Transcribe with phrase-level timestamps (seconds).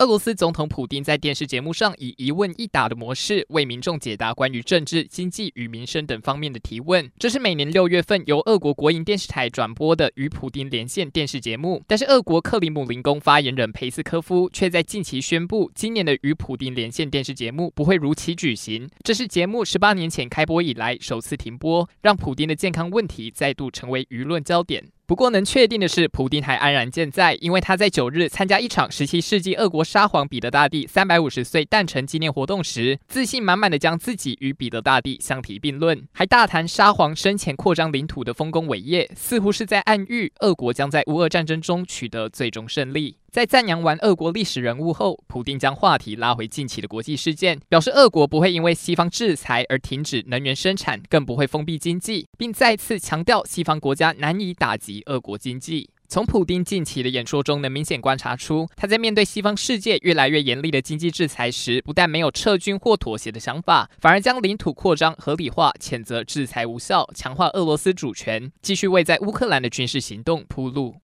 [0.00, 7.10] 俄罗斯总统普丁在电视节目上以一问一答的模式为民众解答关于政治、经济与民生等方面的提问。
[7.18, 11.82] 这是每年六月份由俄国国营电视台转播的与普丁连线电视节目。
[11.88, 18.88] 但是，俄国克里姆林宫发言人佩斯科夫却在近期宣布，今年的与普丁连线电视节目不会如期举行。
[19.02, 24.84] 这是节目十八年前开播以来首次停播，让普丁的健康问题再度成为舆论焦点。
[25.06, 43.16] 不过，能确定的是，普丁还安然健在，因为他在九日参加一场十七世纪俄国沙皇彼得大帝三百五十岁诞辰纪念活动时，自信满满的将自己与彼得大帝相提并论，还大谈沙皇生前扩张领土的丰功伟业，似乎是在暗喻俄国将在乌俄战争中取得最终胜利。
[43.30, 55.88] 在赞扬完俄国历史人物后，普丁将话题拉回近期的国际事件，表示俄国不会因为西方制裁而停止能源生产，更不会封闭经济，并再次强调西方国家难以打击俄国经济。
[56.10, 70.96] 从普丁近期的演说中，能明显观察出，他在面对西方世界越来越严厉的经济制裁时，不但没有撤军或妥协的想法，反而将领土扩张合理化，谴责制裁无效，强化俄罗斯主权，继续为在乌克兰的军事行动铺路。